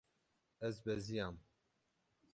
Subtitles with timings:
[0.61, 1.35] Ez beziyam.